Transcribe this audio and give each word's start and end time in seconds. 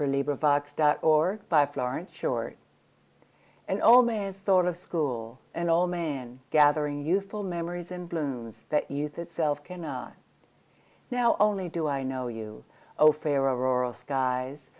An 0.01 0.15
Old 0.15 0.25
Man's 0.25 0.63
Thought 0.63 0.97
of 1.03 1.41
School 2.09 2.57
AN 3.67 3.81
old 3.83 4.07
man's 4.07 4.39
thought 4.39 4.65
of 4.65 4.75
School; 4.75 5.39
An 5.53 5.69
old 5.69 5.91
man, 5.91 6.39
gathering 6.49 7.05
youthful 7.05 7.43
memories 7.43 7.91
and 7.91 8.09
blooms, 8.09 8.63
that 8.69 8.89
youth 8.89 9.19
itself 9.19 9.63
cannot. 9.63 10.13
Now 11.11 11.37
only 11.39 11.69
do 11.69 11.87
I 11.87 12.01
know 12.01 12.25
you!O 12.29 13.11
fair 13.11 13.43
auroral 13.47 13.93
skies! 13.93 14.69